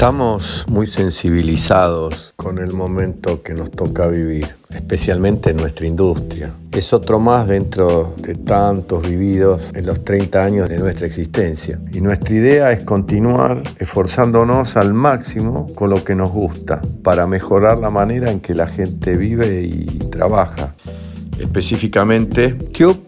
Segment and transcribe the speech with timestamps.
[0.00, 6.54] Estamos muy sensibilizados con el momento que nos toca vivir, especialmente en nuestra industria.
[6.72, 11.78] Es otro más dentro de tantos vividos en los 30 años de nuestra existencia.
[11.92, 17.76] Y nuestra idea es continuar esforzándonos al máximo con lo que nos gusta para mejorar
[17.76, 20.74] la manera en que la gente vive y trabaja.
[21.38, 23.02] Específicamente, Cube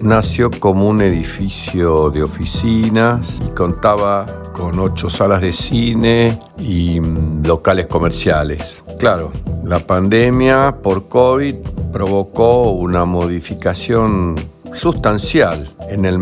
[0.00, 7.46] nació como un edificio de oficinas y contaba con ocho salas de cine y mm,
[7.46, 8.82] locales comerciales.
[8.98, 9.32] Claro,
[9.64, 11.54] la pandemia por COVID
[11.92, 14.34] provocó una modificación
[14.74, 16.18] sustancial en el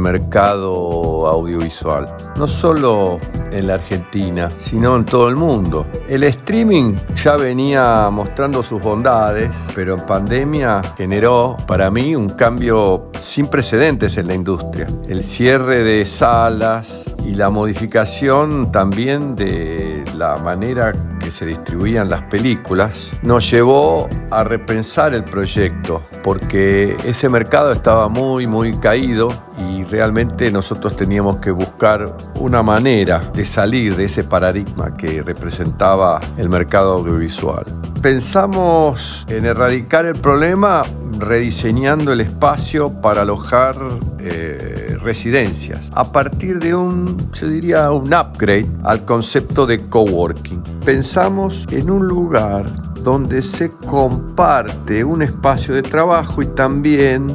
[1.25, 2.07] audiovisual,
[2.37, 3.21] no solo
[3.53, 5.87] en la Argentina, sino en todo el mundo.
[6.09, 13.11] El streaming ya venía mostrando sus bondades, pero en pandemia generó para mí un cambio
[13.21, 14.87] sin precedentes en la industria.
[15.09, 20.93] El cierre de salas y la modificación también de la manera
[21.27, 28.09] que se distribuían las películas nos llevó a repensar el proyecto porque ese mercado estaba
[28.09, 29.27] muy muy caído
[29.69, 36.21] y realmente nosotros teníamos que buscar una manera de salir de ese paradigma que representaba
[36.37, 37.65] el mercado audiovisual.
[38.01, 40.83] Pensamos en erradicar el problema
[41.19, 43.75] rediseñando el espacio para alojar
[44.21, 44.76] eh,
[45.07, 50.61] residencias a partir de un, yo diría, un upgrade al concepto de coworking.
[50.85, 52.67] Pensamos en un lugar
[53.05, 57.29] donde se comparte un espacio de trabajo y también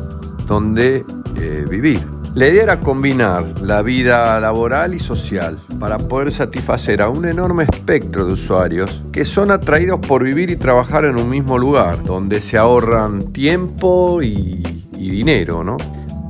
[0.46, 1.06] donde
[1.38, 2.06] eh, vivir.
[2.36, 7.64] La idea era combinar la vida laboral y social para poder satisfacer a un enorme
[7.64, 12.42] espectro de usuarios que son atraídos por vivir y trabajar en un mismo lugar, donde
[12.42, 15.78] se ahorran tiempo y, y dinero, ¿no?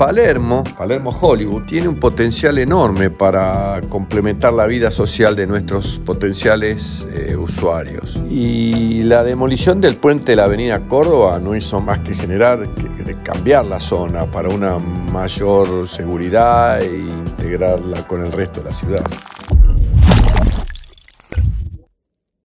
[0.02, 7.05] Palermo, Palermo Hollywood, tiene un potencial enorme para complementar la vida social de nuestros potenciales
[7.13, 8.17] eh, usuarios.
[8.27, 13.16] Y la demolición del puente de la avenida Córdoba no hizo más que generar, que,
[13.22, 19.03] cambiar la zona para una mayor seguridad e integrarla con el resto de la ciudad.